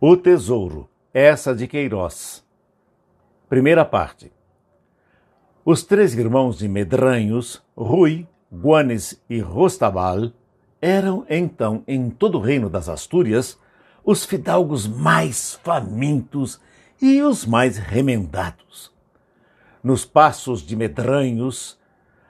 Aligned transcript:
O 0.00 0.16
Tesouro, 0.16 0.90
essa 1.14 1.54
de 1.54 1.68
Queiroz. 1.68 2.44
Primeira 3.48 3.84
parte. 3.84 4.32
Os 5.64 5.84
três 5.84 6.12
irmãos 6.14 6.58
de 6.58 6.68
Medranhos, 6.68 7.62
Rui, 7.76 8.26
Guanes 8.52 9.22
e 9.30 9.38
Rostabal, 9.38 10.32
eram 10.82 11.24
então 11.30 11.84
em 11.86 12.10
todo 12.10 12.38
o 12.38 12.40
reino 12.40 12.68
das 12.68 12.88
Astúrias 12.88 13.56
os 14.04 14.24
fidalgos 14.24 14.86
mais 14.86 15.54
famintos 15.62 16.60
e 17.00 17.22
os 17.22 17.46
mais 17.46 17.78
remendados. 17.78 18.92
Nos 19.82 20.04
passos 20.04 20.60
de 20.60 20.74
Medranhos, 20.74 21.78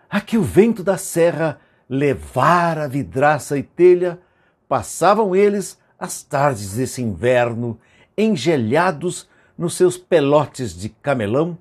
a 0.08 0.20
que 0.20 0.36
o 0.36 0.42
vento 0.42 0.84
da 0.84 0.98
serra 0.98 1.58
levara 1.88 2.86
vidraça 2.86 3.56
e 3.56 3.62
telha, 3.62 4.20
passavam 4.68 5.34
eles 5.34 5.82
as 6.04 6.22
tardes 6.22 6.74
desse 6.74 7.02
inverno, 7.02 7.78
engelhados 8.16 9.26
nos 9.56 9.74
seus 9.74 9.96
pelotes 9.96 10.78
de 10.78 10.90
camelão, 10.90 11.56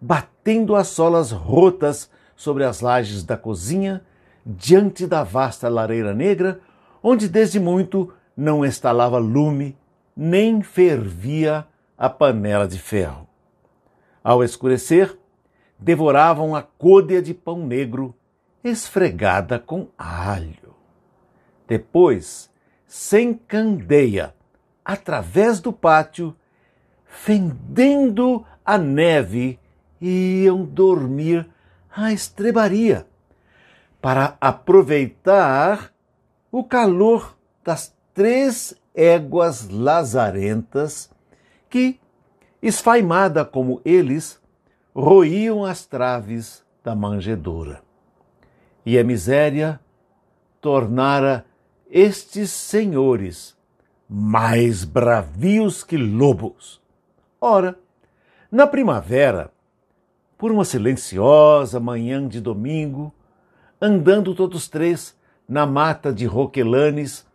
batendo 0.00 0.74
as 0.74 0.88
solas 0.88 1.30
rotas 1.30 2.10
sobre 2.34 2.64
as 2.64 2.80
lajes 2.80 3.22
da 3.22 3.36
cozinha, 3.36 4.02
diante 4.44 5.06
da 5.06 5.22
vasta 5.22 5.68
lareira 5.68 6.12
negra, 6.12 6.60
onde 7.00 7.28
desde 7.28 7.60
muito 7.60 8.12
não 8.36 8.64
estalava 8.64 9.16
lume, 9.18 9.78
nem 10.16 10.60
fervia 10.60 11.64
a 11.96 12.10
panela 12.10 12.66
de 12.66 12.80
ferro. 12.80 13.28
Ao 14.24 14.42
escurecer, 14.42 15.16
devoravam 15.78 16.56
a 16.56 16.62
côdea 16.62 17.22
de 17.22 17.32
pão 17.32 17.64
negro, 17.64 18.12
esfregada 18.64 19.56
com 19.58 19.86
alho. 19.96 20.74
Depois, 21.68 22.50
sem 22.96 23.34
candeia, 23.34 24.32
através 24.84 25.58
do 25.58 25.72
pátio, 25.72 26.32
fendendo 27.04 28.46
a 28.64 28.78
neve, 28.78 29.58
iam 30.00 30.64
dormir 30.64 31.44
à 31.92 32.12
estrebaria, 32.12 33.04
para 34.00 34.36
aproveitar 34.40 35.92
o 36.52 36.62
calor 36.62 37.36
das 37.64 37.92
três 38.14 38.76
éguas 38.94 39.68
lazarentas 39.68 41.10
que, 41.68 41.98
esfaimada 42.62 43.44
como 43.44 43.82
eles, 43.84 44.40
roíam 44.94 45.64
as 45.64 45.84
traves 45.84 46.64
da 46.84 46.94
manjedoura. 46.94 47.82
E 48.86 48.96
a 48.96 49.02
miséria 49.02 49.80
tornara 50.60 51.44
estes 51.90 52.50
senhores, 52.50 53.56
mais 54.08 54.84
bravios 54.84 55.82
que 55.82 55.96
lobos. 55.96 56.80
Ora, 57.40 57.78
na 58.50 58.66
primavera, 58.66 59.52
por 60.36 60.50
uma 60.50 60.64
silenciosa 60.64 61.80
manhã 61.80 62.26
de 62.26 62.40
domingo, 62.40 63.12
andando 63.80 64.34
todos 64.34 64.68
três 64.68 65.16
na 65.48 65.66
mata 65.66 66.12
de 66.12 66.26
roquelanes, 66.26 67.26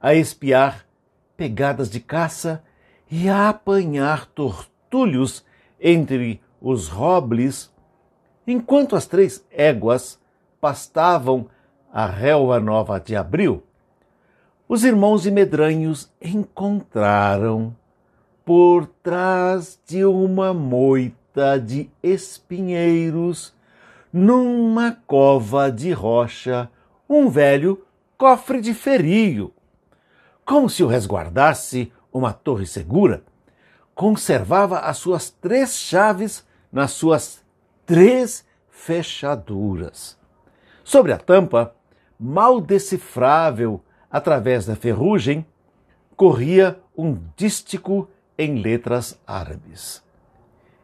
a 0.00 0.14
espiar 0.14 0.86
pegadas 1.36 1.90
de 1.90 2.00
caça 2.00 2.62
e 3.10 3.28
a 3.28 3.48
apanhar 3.48 4.26
tortulhos 4.26 5.44
entre 5.80 6.40
os 6.60 6.88
robles, 6.88 7.72
enquanto 8.46 8.96
as 8.96 9.06
três 9.06 9.44
éguas 9.50 10.20
pastavam 10.60 11.48
a 11.92 12.06
relva 12.06 12.60
nova 12.60 12.98
de 13.00 13.16
abril, 13.16 13.62
os 14.68 14.84
irmãos 14.84 15.22
de 15.22 15.30
Medranhos 15.30 16.10
encontraram, 16.20 17.74
por 18.44 18.86
trás 19.02 19.78
de 19.86 20.04
uma 20.04 20.52
moita 20.52 21.58
de 21.58 21.90
espinheiros, 22.02 23.54
numa 24.12 24.98
cova 25.06 25.70
de 25.70 25.92
rocha, 25.92 26.70
um 27.08 27.28
velho 27.28 27.84
cofre 28.16 28.60
de 28.60 28.72
ferio. 28.72 29.52
Como 30.44 30.70
se 30.70 30.82
o 30.82 30.86
resguardasse 30.86 31.92
uma 32.12 32.32
torre 32.32 32.66
segura, 32.66 33.22
conservava 33.94 34.80
as 34.80 34.96
suas 34.96 35.30
três 35.30 35.76
chaves 35.76 36.44
nas 36.72 36.92
suas 36.92 37.40
três 37.84 38.44
fechaduras. 38.68 40.18
Sobre 40.82 41.12
a 41.12 41.18
tampa, 41.18 41.74
mal 42.18 42.60
decifrável 42.60 43.80
através 44.10 44.66
da 44.66 44.76
ferrugem, 44.76 45.44
corria 46.16 46.78
um 46.96 47.18
dístico 47.36 48.08
em 48.38 48.60
letras 48.60 49.18
árabes. 49.26 50.02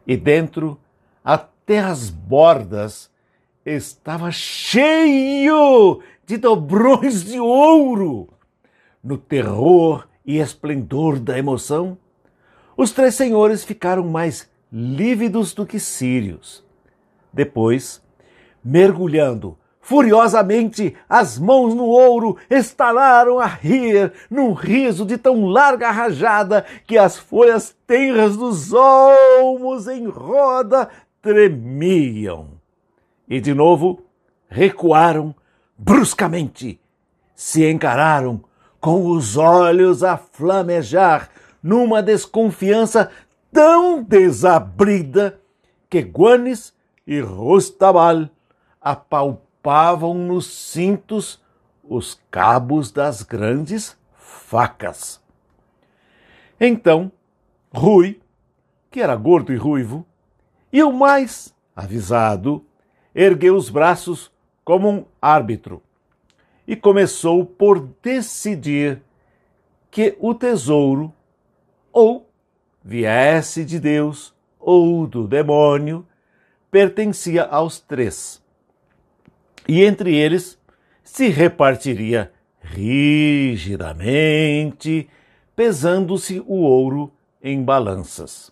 E 0.05 0.15
dentro, 0.17 0.79
até 1.23 1.79
as 1.79 2.09
bordas, 2.09 3.09
estava 3.65 4.31
cheio 4.31 6.01
de 6.25 6.37
dobrões 6.37 7.23
de 7.23 7.39
ouro. 7.39 8.29
No 9.03 9.17
terror 9.17 10.07
e 10.25 10.39
esplendor 10.39 11.19
da 11.19 11.37
emoção, 11.37 11.97
os 12.75 12.91
três 12.91 13.15
senhores 13.15 13.63
ficaram 13.63 14.07
mais 14.07 14.49
lívidos 14.71 15.53
do 15.53 15.65
que 15.65 15.79
sírios. 15.79 16.63
Depois, 17.31 18.01
mergulhando 18.63 19.57
Furiosamente, 19.85 20.95
as 21.09 21.37
mãos 21.37 21.75
no 21.75 21.83
ouro 21.83 22.37
estalaram 22.49 23.37
a 23.37 23.45
rir 23.45 24.13
num 24.29 24.53
riso 24.53 25.05
de 25.05 25.17
tão 25.17 25.45
larga 25.45 25.91
rajada 25.91 26.65
que 26.87 26.97
as 26.97 27.17
folhas 27.17 27.75
tenras 27.85 28.37
dos 28.37 28.71
olmos 28.71 29.89
em 29.89 30.07
roda 30.07 30.87
tremiam. 31.21 32.51
E 33.27 33.41
de 33.41 33.53
novo 33.53 33.99
recuaram 34.47 35.35
bruscamente, 35.77 36.79
se 37.35 37.69
encararam 37.69 38.41
com 38.79 39.07
os 39.07 39.35
olhos 39.35 40.01
a 40.01 40.15
flamejar 40.15 41.29
numa 41.61 42.01
desconfiança 42.01 43.11
tão 43.51 44.01
desabrida 44.01 45.37
que 45.89 45.99
Guanes 45.99 46.73
e 47.05 47.19
Rostabal 47.19 48.29
apalparam 48.79 49.42
ocupavam 49.63 50.13
nos 50.13 50.47
cintos 50.47 51.41
os 51.81 52.19
cabos 52.29 52.91
das 52.91 53.23
grandes 53.23 53.97
facas. 54.13 55.23
Então, 56.59 57.09
Rui, 57.73 58.21
que 58.91 58.99
era 58.99 59.15
gordo 59.15 59.53
e 59.53 59.55
ruivo, 59.55 60.05
e 60.71 60.83
o 60.83 60.91
mais 60.91 61.55
avisado, 61.73 62.65
ergueu 63.15 63.55
os 63.55 63.69
braços 63.69 64.29
como 64.65 64.89
um 64.89 65.05
árbitro 65.21 65.81
e 66.67 66.75
começou 66.75 67.45
por 67.45 67.79
decidir 68.01 69.01
que 69.89 70.17
o 70.19 70.35
tesouro 70.35 71.13
ou 71.89 72.29
viesse 72.83 73.63
de 73.63 73.79
Deus 73.79 74.33
ou 74.59 75.07
do 75.07 75.25
demônio 75.25 76.05
pertencia 76.69 77.45
aos 77.45 77.79
três 77.79 78.42
e 79.67 79.83
entre 79.83 80.15
eles 80.15 80.57
se 81.03 81.27
repartiria 81.27 82.31
rigidamente, 82.61 83.99
pesando-se 85.55 86.39
o 86.47 86.55
ouro 86.61 87.11
em 87.41 87.63
balanças. 87.63 88.51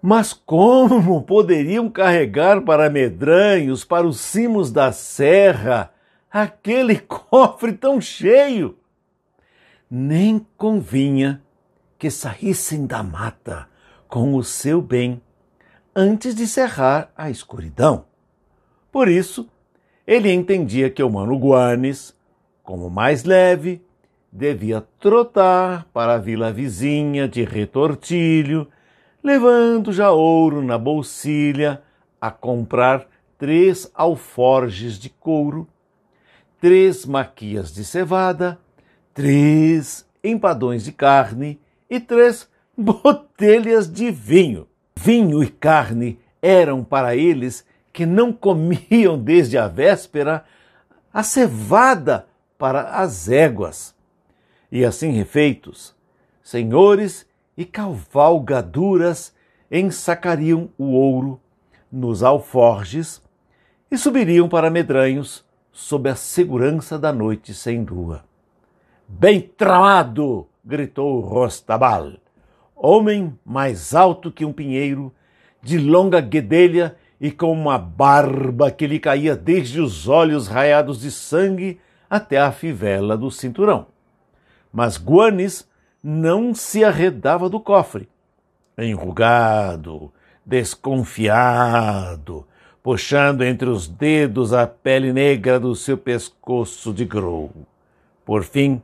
Mas 0.00 0.32
como 0.32 1.22
poderiam 1.26 1.90
carregar 1.90 2.62
para 2.62 2.88
medranhos, 2.88 3.84
para 3.84 4.06
os 4.06 4.20
cimos 4.20 4.70
da 4.70 4.92
serra, 4.92 5.92
aquele 6.30 6.96
cofre 7.02 7.72
tão 7.72 8.00
cheio? 8.00 8.78
Nem 9.90 10.46
convinha 10.56 11.42
que 11.98 12.10
saíssem 12.10 12.86
da 12.86 13.02
mata 13.02 13.68
com 14.06 14.34
o 14.34 14.44
seu 14.44 14.80
bem 14.80 15.20
antes 15.94 16.34
de 16.34 16.46
cerrar 16.46 17.12
a 17.16 17.28
escuridão. 17.28 18.04
Por 18.92 19.08
isso, 19.08 19.50
ele 20.08 20.32
entendia 20.32 20.88
que 20.88 21.02
o 21.02 21.10
Mano 21.10 21.36
Guanes, 21.36 22.14
como 22.64 22.88
mais 22.88 23.24
leve, 23.24 23.82
devia 24.32 24.80
trotar 24.98 25.86
para 25.92 26.14
a 26.14 26.18
vila 26.18 26.50
vizinha 26.50 27.28
de 27.28 27.44
Retortilho, 27.44 28.66
levando 29.22 29.92
já 29.92 30.10
ouro 30.10 30.62
na 30.62 30.78
bolsilha, 30.78 31.82
a 32.18 32.30
comprar 32.30 33.06
três 33.36 33.90
alforjes 33.94 34.98
de 34.98 35.10
couro, 35.10 35.68
três 36.58 37.04
maquias 37.04 37.70
de 37.70 37.84
cevada, 37.84 38.58
três 39.12 40.08
empadões 40.24 40.84
de 40.84 40.92
carne 40.92 41.60
e 41.90 42.00
três 42.00 42.48
botelhas 42.74 43.92
de 43.92 44.10
vinho. 44.10 44.66
Vinho 44.96 45.44
e 45.44 45.48
carne 45.50 46.18
eram 46.40 46.82
para 46.82 47.14
eles 47.14 47.67
que 47.98 48.06
não 48.06 48.32
comiam 48.32 49.18
desde 49.18 49.58
a 49.58 49.66
véspera 49.66 50.44
a 51.12 51.24
cevada 51.24 52.28
para 52.56 52.90
as 52.90 53.28
éguas. 53.28 53.92
E 54.70 54.84
assim 54.84 55.10
refeitos, 55.10 55.96
senhores 56.40 57.26
e 57.56 57.64
cavalgaduras 57.64 59.34
ensacariam 59.68 60.70
o 60.78 60.92
ouro 60.92 61.40
nos 61.90 62.22
alforges 62.22 63.20
e 63.90 63.98
subiriam 63.98 64.48
para 64.48 64.70
Medranhos 64.70 65.44
sob 65.72 66.08
a 66.08 66.14
segurança 66.14 66.96
da 66.96 67.12
noite 67.12 67.52
sem 67.52 67.84
lua. 67.84 68.24
Bem 69.08 69.40
tramado! 69.40 70.46
gritou 70.64 71.18
Rostabal, 71.18 72.12
homem 72.76 73.36
mais 73.44 73.92
alto 73.92 74.30
que 74.30 74.44
um 74.44 74.52
pinheiro, 74.52 75.12
de 75.60 75.78
longa 75.78 76.20
guedelha 76.20 76.96
e 77.20 77.30
com 77.30 77.52
uma 77.52 77.78
barba 77.78 78.70
que 78.70 78.86
lhe 78.86 79.00
caía 79.00 79.34
desde 79.34 79.80
os 79.80 80.08
olhos 80.08 80.46
raiados 80.46 81.00
de 81.00 81.10
sangue 81.10 81.80
até 82.08 82.38
a 82.38 82.52
fivela 82.52 83.16
do 83.16 83.30
cinturão. 83.30 83.86
Mas 84.72 84.96
Guanes 84.96 85.68
não 86.02 86.54
se 86.54 86.84
arredava 86.84 87.48
do 87.48 87.60
cofre. 87.60 88.08
Enrugado, 88.76 90.12
desconfiado, 90.46 92.46
puxando 92.82 93.42
entre 93.42 93.68
os 93.68 93.88
dedos 93.88 94.52
a 94.52 94.66
pele 94.66 95.12
negra 95.12 95.58
do 95.58 95.74
seu 95.74 95.98
pescoço 95.98 96.94
de 96.94 97.04
grou. 97.04 97.50
Por 98.24 98.44
fim, 98.44 98.80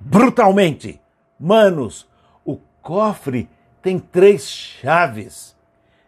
brutalmente, 0.00 0.98
manos, 1.38 2.08
o 2.44 2.56
cofre 2.80 3.48
tem 3.82 3.98
três 3.98 4.48
chaves. 4.48 5.55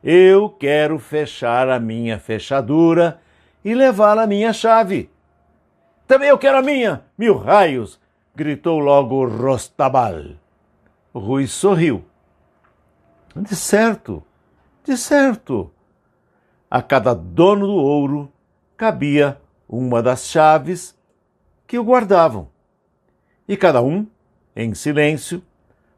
Eu 0.02 0.48
quero 0.48 0.98
fechar 0.98 1.68
a 1.68 1.80
minha 1.80 2.18
fechadura 2.18 3.20
e 3.64 3.74
levar 3.74 4.18
a 4.18 4.26
minha 4.26 4.52
chave. 4.52 5.10
Também 6.06 6.28
eu 6.28 6.38
quero 6.38 6.58
a 6.58 6.62
minha, 6.62 7.04
mil 7.16 7.36
raios! 7.36 8.00
gritou 8.34 8.78
logo 8.78 9.26
Rostabal. 9.26 10.36
Rui 11.12 11.48
sorriu. 11.48 12.04
De 13.34 13.56
certo, 13.56 14.22
de 14.84 14.96
certo. 14.96 15.72
A 16.70 16.80
cada 16.80 17.14
dono 17.14 17.66
do 17.66 17.74
ouro 17.74 18.32
cabia 18.76 19.40
uma 19.68 20.00
das 20.00 20.26
chaves 20.26 20.96
que 21.66 21.78
o 21.78 21.82
guardavam. 21.82 22.48
E 23.48 23.56
cada 23.56 23.82
um, 23.82 24.06
em 24.54 24.72
silêncio, 24.72 25.42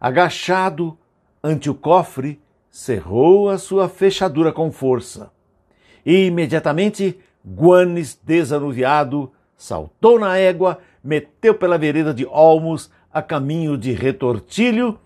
agachado 0.00 0.98
ante 1.44 1.68
o 1.68 1.74
cofre, 1.74 2.40
cerrou 2.70 3.50
a 3.50 3.58
sua 3.58 3.88
fechadura 3.88 4.52
com 4.52 4.70
força. 4.70 5.30
E 6.04 6.26
imediatamente 6.26 7.18
Guanes, 7.44 8.18
desanuviado, 8.22 9.32
saltou 9.56 10.18
na 10.18 10.38
égua, 10.38 10.78
meteu 11.02 11.54
pela 11.54 11.78
vereda 11.78 12.14
de 12.14 12.26
Olmos 12.26 12.90
a 13.12 13.20
caminho 13.20 13.76
de 13.76 13.92
Retortilho, 13.92 14.98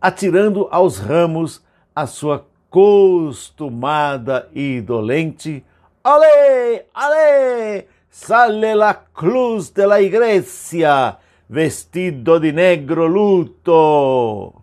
atirando 0.00 0.66
aos 0.70 0.98
ramos 0.98 1.62
a 1.94 2.06
sua 2.06 2.46
costumada 2.70 4.48
e 4.54 4.80
dolente 4.80 5.64
Ale, 6.02 6.86
ale, 6.94 7.86
sale 8.08 8.74
la 8.74 8.94
cruz 8.94 9.68
de 9.70 9.86
la 9.86 10.00
iglesia, 10.00 11.18
vestido 11.46 12.40
de 12.40 12.52
negro 12.52 13.06
luto. 13.06 14.59